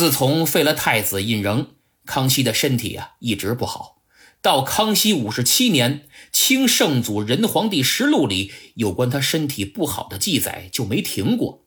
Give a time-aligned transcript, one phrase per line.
[0.00, 1.66] 自从废了太子胤禛，
[2.06, 3.98] 康熙的身体啊一直不好。
[4.40, 5.98] 到康熙五十七年，
[6.32, 11.66] 《清圣祖仁皇帝实录》里有关他身体不好的记载就没停过。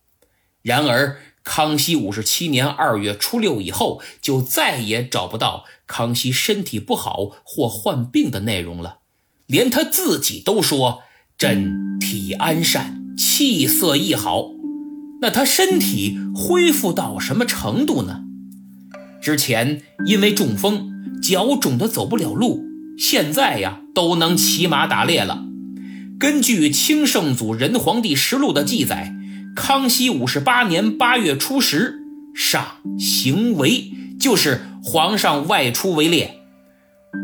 [0.63, 9.01] 然而，康熙五十七年二月初六以后，就再也找不到康熙身体不好或患病的内容了。
[9.45, 11.03] 连他自己都说
[11.37, 14.49] ：“朕体安善，气色亦好。”
[15.23, 18.23] 那他身体恢复到什么程度呢？
[19.21, 20.91] 之前因为中风。
[21.21, 22.65] 脚肿得走不了路，
[22.97, 25.45] 现在呀都能骑马打猎了。
[26.19, 29.15] 根据《清圣祖仁皇帝实录》的记载，
[29.55, 32.01] 康熙五十八年八月初十，
[32.35, 32.65] 上
[32.99, 36.41] 行围，就是皇上外出围猎。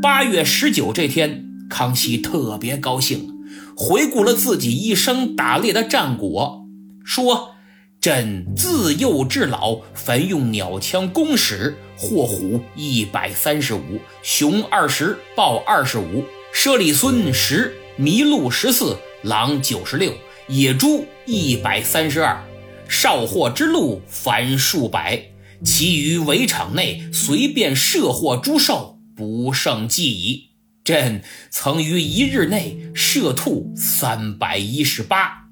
[0.01, 3.27] 八月十九这天，康熙特别高兴，
[3.75, 6.65] 回顾了自己一生打猎的战果，
[7.03, 7.55] 说。
[8.01, 20.13] 朕自幼至老，凡用鸟枪弓矢，获虎一百三十五，熊二十，豹二十五，猞猁狲十，麋鹿十四，狼九十六，
[20.47, 22.41] 野猪一百三十二，
[22.87, 25.21] 少获之鹿凡数百，
[25.65, 30.51] 其余围场内随便射获诸兽，不胜计矣。
[30.85, 31.21] 朕
[31.51, 35.48] 曾于一日内射兔三百一十八。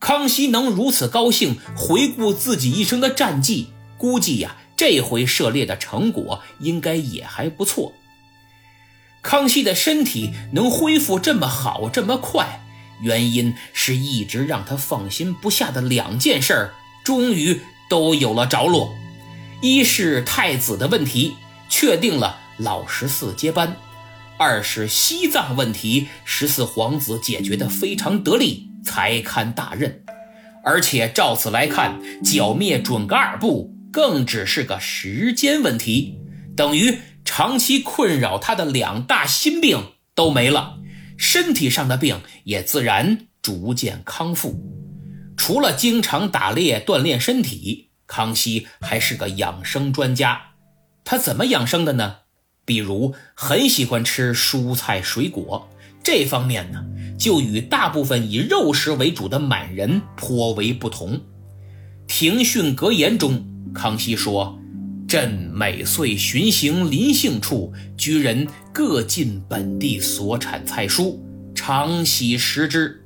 [0.00, 7.92] 康熙能如此高兴回顾自己一生的战绩，估计呀，这回涉猎的成果应该也还不错。
[9.20, 12.62] 康熙的身体能恢复这么好这么快，
[13.02, 18.94] 原因是一直让他放心不下的两件事儿，终于都有了着落。
[19.60, 21.34] 一是太子的问题
[21.68, 23.76] 确定了老十四接班，
[24.38, 28.69] 二是西藏问题，十四皇子解决的非常得力。
[28.84, 30.04] 才堪大任，
[30.64, 36.18] 而且照此来看，剿灭准噶尔部更只是个时间问题，
[36.56, 40.78] 等于长期困扰他的两大心病都没了，
[41.16, 44.60] 身体上的病也自然逐渐康复。
[45.36, 50.40] 除了经常打猎锻炼身体，康熙还是个养生专家。
[51.04, 52.16] 他怎么养生的呢？
[52.66, 55.68] 比如很喜欢吃蔬菜水果。
[56.02, 56.84] 这方面呢，
[57.20, 61.20] 就与大部分以肉食为主的满人颇为不同。
[62.06, 63.44] 庭训格言中，
[63.74, 64.58] 康熙说
[65.06, 71.18] ：“朕每岁巡行临幸处，居人各进本地所产菜蔬，
[71.54, 73.04] 常喜食之。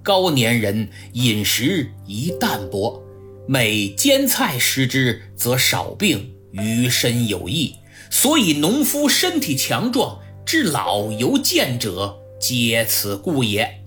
[0.00, 3.02] 高年人饮食宜淡薄，
[3.48, 7.74] 每煎菜食之，则少病，于身有益。
[8.10, 13.84] 所以农夫身体强壮，至老犹健者。”皆此故也，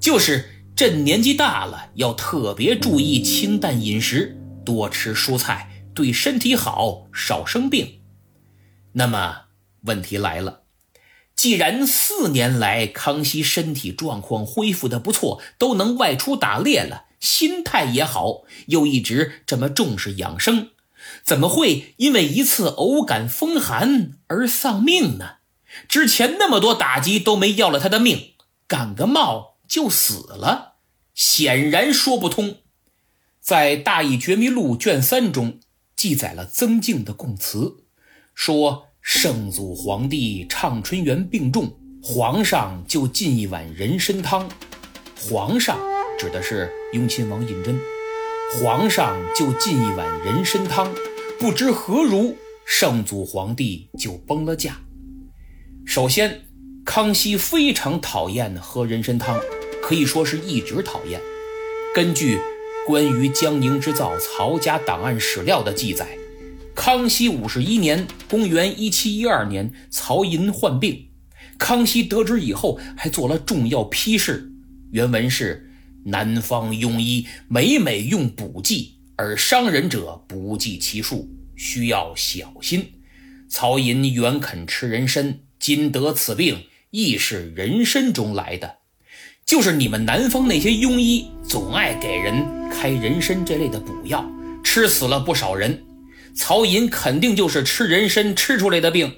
[0.00, 8.00] 就是朕年纪大了，要特别注意清淡饮食，多吃蔬菜，对身体好，少生病。
[8.94, 9.42] 那么
[9.82, 10.62] 问题来了，
[11.36, 20.70] 既然四年来康熙身体状况恢复的不错，都能外出打猎了，心态也好，又一直这么重视养生，
[21.22, 25.41] 怎么会因为一次偶感风寒而丧命呢？
[25.88, 28.32] 之前那么多打击都没要了他的命，
[28.66, 30.74] 感个冒就死了，
[31.14, 32.56] 显然说不通。
[33.40, 35.58] 在《大义觉迷录》卷三中
[35.96, 37.84] 记载了曾静的供词，
[38.34, 44.48] 说圣祖皇帝畅春园病重，皇上就进一碗人参汤。
[45.16, 45.78] 皇上
[46.18, 47.76] 指的是雍亲王胤禛，
[48.60, 50.92] 皇上就进一碗人参汤，
[51.38, 54.80] 不知何如，圣祖皇帝就崩了驾。
[55.84, 56.42] 首先，
[56.84, 59.38] 康熙非常讨厌喝人参汤，
[59.82, 61.20] 可以说是一直讨厌。
[61.94, 62.38] 根据
[62.86, 66.16] 关于江宁织造曹家档案史料的记载，
[66.74, 71.08] 康熙五十一年（公元1712年），曹寅患病，
[71.58, 74.50] 康熙得知以后还做了重要批示。
[74.92, 75.70] 原文是
[76.06, 82.92] ：“南方庸医每每用补剂，而伤人者不计其数，需要小心。
[83.48, 88.78] 曹寅原肯吃人参。”今得此病，亦是人参中来的，
[89.46, 94.28] 就是你们南方那些庸医总爱给人开人参这类的补药，
[94.64, 95.84] 吃死了不少人。
[96.34, 99.14] 曹寅肯定就是吃人参吃出来的病。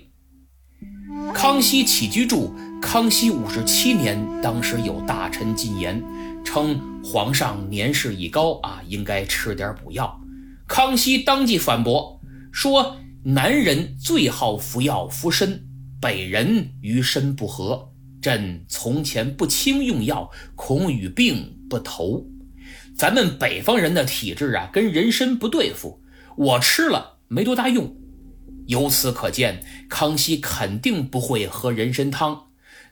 [1.32, 6.04] 康熙起居注：康熙五十七年，当时有大臣进言，
[6.44, 10.20] 称皇上年事已高啊，应该吃点补药。
[10.68, 12.20] 康熙当即反驳
[12.52, 15.62] 说：男人最好服药服参。
[16.04, 17.90] 北人与身不和，
[18.20, 22.26] 朕从前不轻用药，恐与病不投。
[22.94, 26.02] 咱们北方人的体质啊，跟人参不对付。
[26.36, 27.96] 我吃了没多大用。
[28.66, 32.48] 由此可见，康熙肯定不会喝人参汤。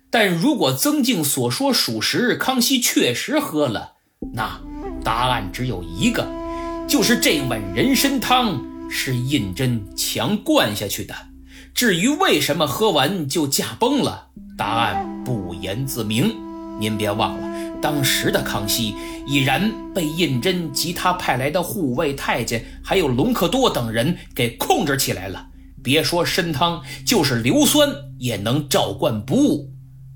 [0.08, 3.96] 但如果曾静所说属实，康熙确实喝了，
[4.32, 4.58] 那
[5.04, 6.26] 答案只有一个，
[6.88, 11.14] 就是这碗人参汤是胤禛强灌下去的。
[11.74, 16.34] 至于为什么喝完就驾崩了，答案不言自明。
[16.78, 18.94] 您别忘了，当时的康熙
[19.26, 25.46] 已然被胤禛及他派来的护卫太监，还有隆科多等人给控制起来了。
[25.82, 29.72] 别说参汤，就是硫酸也能照灌不误。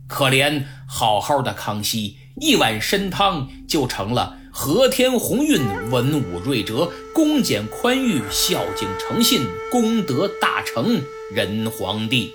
[0.06, 5.61] 可怜好好的康熙，一碗参汤就成了和天鸿运、
[5.91, 12.32] 文武瑞哲、恭俭宽裕、孝敬诚信、功德大成仁皇帝。